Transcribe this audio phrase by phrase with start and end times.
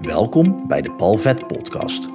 [0.00, 2.08] Welkom bij de Palvet Podcast.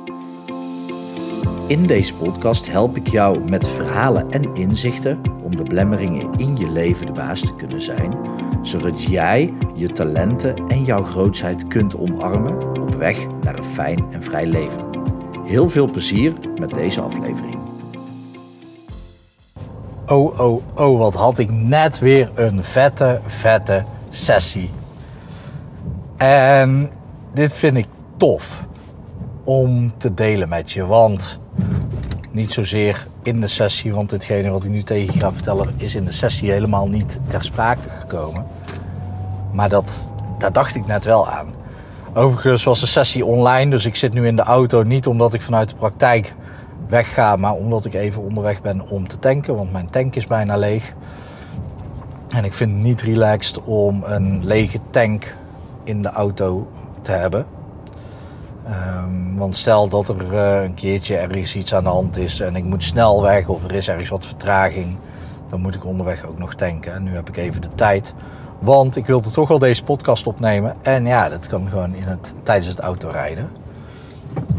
[1.68, 6.70] In deze podcast help ik jou met verhalen en inzichten om de belemmeringen in je
[6.70, 8.18] leven de baas te kunnen zijn,
[8.62, 14.24] zodat jij je talenten en jouw grootheid kunt omarmen op weg naar een fijn en
[14.24, 14.90] vrij leven.
[15.44, 17.58] Heel veel plezier met deze aflevering.
[20.08, 24.70] Oh, oh, oh, wat had ik net weer een vette, vette sessie.
[26.18, 26.90] En
[27.36, 28.66] dit vind ik tof
[29.44, 30.86] om te delen met je.
[30.86, 31.40] Want
[32.32, 35.96] niet zozeer in de sessie, want ditgene wat ik nu tegen je ga vertellen is
[35.96, 38.46] in de sessie helemaal niet ter sprake gekomen.
[39.52, 41.48] Maar dat, daar dacht ik net wel aan.
[42.14, 45.42] Overigens was de sessie online, dus ik zit nu in de auto niet omdat ik
[45.42, 46.34] vanuit de praktijk
[46.88, 50.58] wegga, maar omdat ik even onderweg ben om te tanken, want mijn tank is bijna
[50.58, 50.94] leeg.
[52.30, 55.36] En ik vind het niet relaxed om een lege tank
[55.84, 56.68] in de auto
[57.06, 57.46] te hebben.
[58.68, 62.56] Um, want stel dat er uh, een keertje ergens iets aan de hand is en
[62.56, 64.98] ik moet snel weg of er is ergens wat vertraging,
[65.50, 66.94] dan moet ik onderweg ook nog tanken.
[66.94, 68.14] En nu heb ik even de tijd,
[68.60, 70.76] want ik wilde toch al deze podcast opnemen.
[70.82, 73.50] En ja, dat kan gewoon in het, tijdens het autorijden.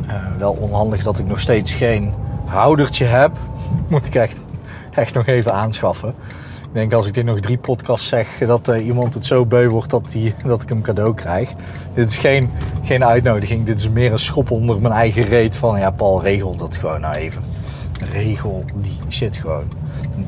[0.07, 3.33] Uh, wel onhandig dat ik nog steeds geen houdertje heb.
[3.89, 4.39] Moet ik echt,
[4.91, 6.15] echt nog even aanschaffen.
[6.77, 9.91] Denk als ik dit nog drie podcasts zeg, dat uh, iemand het zo beu wordt
[9.91, 11.53] dat, die, dat ik hem cadeau krijg.
[11.95, 12.51] Dit is geen,
[12.83, 16.57] geen uitnodiging, dit is meer een schop onder mijn eigen reet van ja, Paul, regel
[16.57, 17.43] dat gewoon nou even.
[18.13, 19.73] Regel die shit gewoon.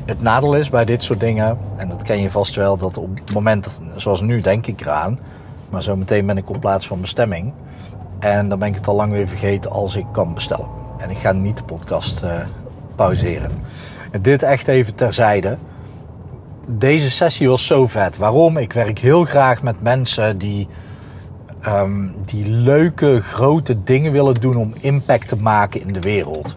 [0.05, 3.17] Het nadeel is bij dit soort dingen, en dat ken je vast wel, dat op
[3.19, 5.19] het moment zoals nu denk ik eraan,
[5.69, 7.53] maar zometeen ben ik op plaats van bestemming.
[8.19, 10.67] En dan ben ik het al lang weer vergeten als ik kan bestellen.
[10.97, 12.31] En ik ga niet de podcast uh,
[12.95, 13.51] pauzeren.
[14.11, 15.57] En dit echt even terzijde
[16.71, 18.17] deze sessie was zo vet.
[18.17, 18.57] Waarom?
[18.57, 20.67] Ik werk heel graag met mensen die,
[21.67, 26.55] um, die leuke, grote dingen willen doen om impact te maken in de wereld.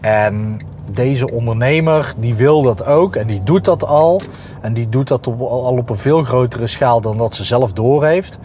[0.00, 4.20] En deze ondernemer, die wil dat ook en die doet dat al.
[4.60, 8.38] En die doet dat al op een veel grotere schaal dan dat ze zelf doorheeft.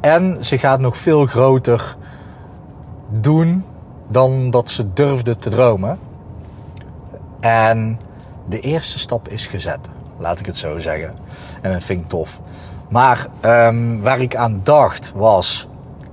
[0.00, 1.96] En ze gaat nog veel groter
[3.08, 3.64] doen
[4.08, 5.98] dan dat ze durfde te dromen.
[7.40, 8.00] En
[8.48, 9.78] de eerste stap is gezet.
[10.20, 11.14] Laat ik het zo zeggen.
[11.60, 12.40] En dat vind ik tof.
[12.88, 15.68] Maar um, waar ik aan dacht was...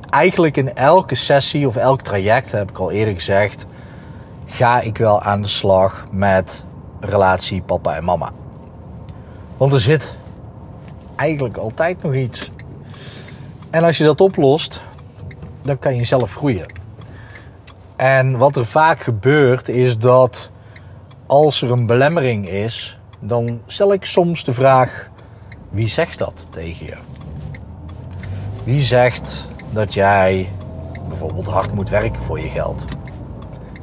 [0.10, 3.66] Eigenlijk in elke sessie of elk traject, heb ik al eerder gezegd...
[4.46, 6.66] ga ik wel aan de slag met
[7.00, 8.32] relatie papa en mama.
[9.58, 10.14] Want er zit
[11.16, 12.52] eigenlijk altijd nog iets.
[13.70, 14.82] En als je dat oplost,
[15.62, 16.66] dan kan je zelf groeien.
[17.96, 20.50] En wat er vaak gebeurt is dat
[21.26, 25.10] als er een belemmering is, dan stel ik soms de vraag:
[25.70, 26.96] wie zegt dat tegen je?
[28.64, 30.50] Wie zegt dat jij
[31.08, 32.86] bijvoorbeeld hard moet werken voor je geld?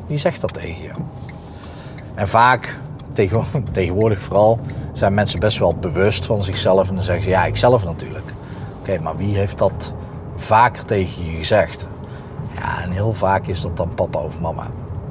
[0.06, 0.90] Wie zegt dat tegen je?
[2.14, 2.78] En vaak,
[3.72, 4.58] tegenwoordig vooral,
[4.92, 8.32] zijn mensen best wel bewust van zichzelf en dan zeggen ze: ja, ikzelf natuurlijk.
[8.80, 9.94] Oké, maar wie heeft dat
[10.36, 11.86] vaker tegen je gezegd?
[12.54, 14.66] Ja, en heel vaak is dat dan papa of mama.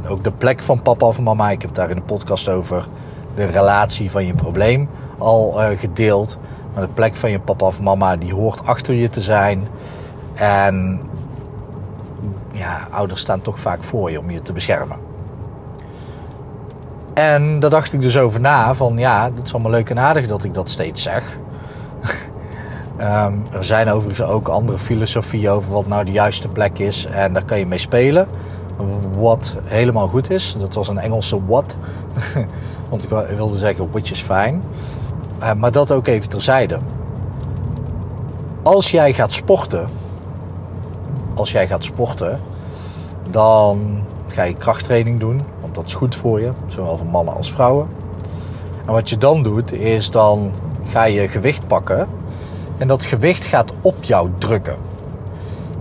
[0.07, 2.87] Ook de plek van papa of mama, ik heb daar in de podcast over
[3.35, 6.37] de relatie van je probleem al uh, gedeeld.
[6.73, 9.67] Maar de plek van je papa of mama die hoort achter je te zijn.
[10.33, 11.01] En
[12.51, 14.97] ja, ouders staan toch vaak voor je om je te beschermen.
[17.13, 20.27] En daar dacht ik dus over na van ja, dat is allemaal leuk en aardig
[20.27, 21.23] dat ik dat steeds zeg.
[22.99, 27.05] um, er zijn overigens ook andere filosofieën over wat nou de juiste plek is.
[27.05, 28.27] En daar kan je mee spelen.
[29.17, 30.55] Wat helemaal goed is.
[30.59, 31.75] Dat was een Engelse what.
[32.89, 34.59] Want ik wilde zeggen which is fine.
[35.41, 36.77] Uh, maar dat ook even terzijde.
[38.63, 39.87] Als jij gaat sporten,
[41.33, 42.39] als jij gaat sporten,
[43.29, 47.51] dan ga je krachttraining doen, want dat is goed voor je, zowel voor mannen als
[47.51, 47.87] vrouwen.
[48.85, 50.51] En wat je dan doet, is dan
[50.83, 52.07] ga je gewicht pakken
[52.77, 54.75] en dat gewicht gaat op jou drukken.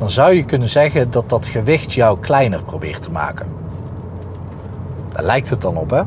[0.03, 3.47] Dan zou je kunnen zeggen dat dat gewicht jou kleiner probeert te maken.
[5.13, 6.03] Daar lijkt het dan op, hè?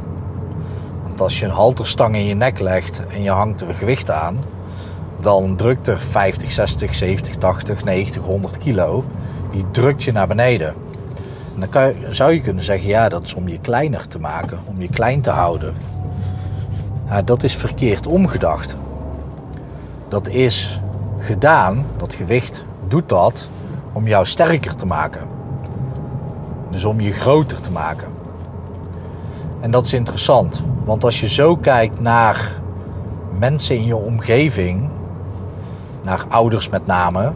[1.03, 4.39] Want als je een halterstang in je nek legt en je hangt er gewicht aan,
[5.19, 9.03] dan drukt er 50, 60, 70, 80, 90, 100 kilo.
[9.51, 10.75] Die drukt je naar beneden.
[11.59, 14.59] En dan je, zou je kunnen zeggen, ja, dat is om je kleiner te maken,
[14.65, 15.75] om je klein te houden.
[17.25, 18.75] Dat is verkeerd omgedacht.
[20.07, 20.81] Dat is
[21.19, 23.49] gedaan, dat gewicht doet dat
[23.95, 25.27] om jou sterker te maken.
[26.69, 28.07] Dus om je groter te maken.
[29.59, 32.51] En dat is interessant, want als je zo kijkt naar
[33.39, 34.89] mensen in je omgeving,
[36.01, 37.33] naar ouders met name,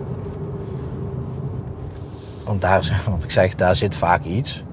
[2.44, 4.64] want daar, want ik zeg, daar zit vaak iets.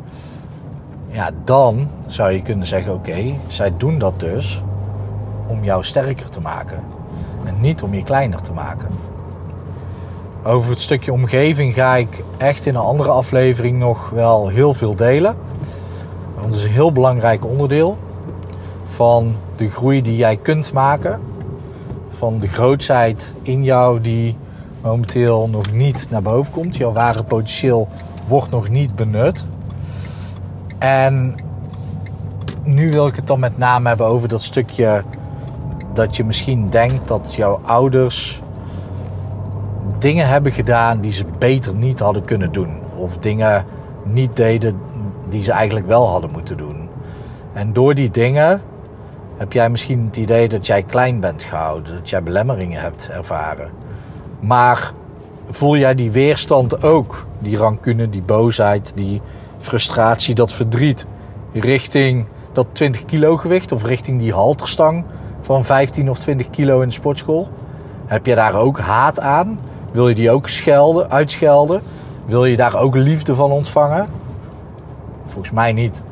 [1.09, 4.62] Ja, dan zou je kunnen zeggen: oké, zij doen dat dus
[5.47, 6.81] om jou sterker te maken.
[7.44, 8.88] En niet om je kleiner te maken.
[10.47, 14.97] Over het stukje omgeving ga ik echt in een andere aflevering nog wel heel veel
[14.97, 15.37] delen.
[16.35, 17.99] Want het is een heel belangrijk onderdeel
[18.85, 21.21] van de groei die jij kunt maken.
[22.11, 24.37] Van de grootsheid in jou die
[24.83, 26.77] momenteel nog niet naar boven komt.
[26.77, 27.89] Jouw ware potentieel
[28.29, 29.45] wordt nog niet benut.
[30.79, 31.35] En
[32.63, 35.03] nu wil ik het dan met name hebben over dat stukje
[35.95, 38.43] dat je misschien denkt dat jouw ouders
[39.99, 42.79] dingen hebben gedaan die ze beter niet hadden kunnen doen.
[42.97, 43.65] Of dingen
[44.03, 44.81] niet deden
[45.29, 46.89] die ze eigenlijk wel hadden moeten doen.
[47.53, 48.63] En door die dingen
[49.37, 53.71] heb jij misschien het idee dat jij klein bent gehouden, dat jij belemmeringen hebt ervaren.
[54.41, 54.93] Maar
[55.51, 59.21] voel jij die weerstand ook, die rancune, die boosheid, die
[59.59, 61.07] frustratie, dat verdriet
[61.53, 65.05] richting dat 20 kilo gewicht of richting die halterstang
[65.41, 67.49] van 15 of 20 kilo in de sportschool?
[68.07, 69.59] Heb je daar ook haat aan?
[69.97, 71.81] Wil je die ook schelden, uitschelden?
[72.27, 74.09] Wil je daar ook liefde van ontvangen?
[75.27, 76.03] Volgens mij niet.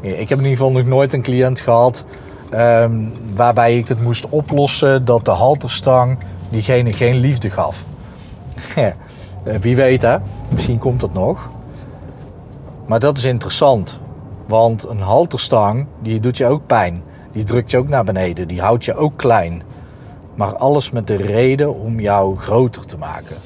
[0.00, 2.04] Ik heb in ieder geval nog nooit een cliënt gehad
[2.52, 6.18] um, waarbij ik het moest oplossen dat de halterstang
[6.48, 7.84] diegene geen liefde gaf.
[9.60, 10.16] Wie weet hè,
[10.48, 11.48] misschien komt dat nog.
[12.86, 13.98] Maar dat is interessant,
[14.46, 17.02] want een halterstang die doet je ook pijn.
[17.32, 19.62] Die drukt je ook naar beneden, die houdt je ook klein.
[20.34, 23.36] Maar alles met de reden om jou groter te maken.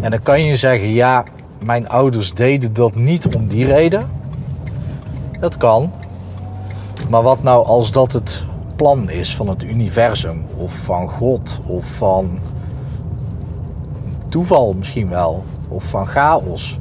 [0.00, 1.24] En dan kan je zeggen, ja,
[1.58, 4.10] mijn ouders deden dat niet om die reden.
[5.40, 5.92] Dat kan.
[7.08, 8.44] Maar wat nou als dat het
[8.76, 12.38] plan is van het universum of van God of van
[14.28, 16.78] toeval misschien wel of van chaos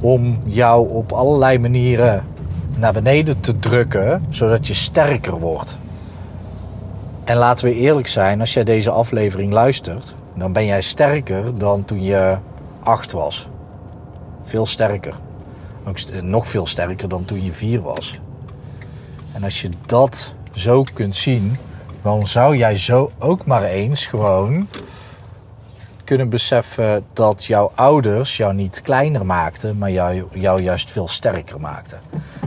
[0.00, 2.24] om jou op allerlei manieren
[2.76, 5.76] naar beneden te drukken zodat je sterker wordt.
[7.24, 11.84] En laten we eerlijk zijn, als jij deze aflevering luistert, dan ben jij sterker dan
[11.84, 12.36] toen je
[12.82, 13.48] acht was.
[14.42, 15.14] Veel sterker.
[15.84, 18.20] Ook nog veel sterker dan toen je vier was.
[19.32, 21.56] En als je dat zo kunt zien,
[22.02, 24.68] dan zou jij zo ook maar eens gewoon
[26.04, 31.60] kunnen beseffen dat jouw ouders jou niet kleiner maakten, maar jou, jou juist veel sterker
[31.60, 32.00] maakten.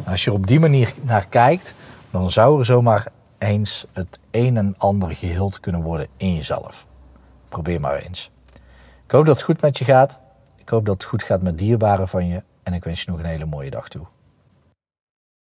[0.07, 1.74] als je op die manier naar kijkt,
[2.12, 3.07] dan zou er zomaar
[3.46, 6.88] eens het een en ander geheeld kunnen worden in jezelf.
[7.50, 8.32] Probeer maar eens.
[9.06, 10.20] Ik hoop dat het goed met je gaat.
[10.56, 12.44] Ik hoop dat het goed gaat met dierbaren van je.
[12.64, 14.06] En ik wens je nog een hele mooie dag toe.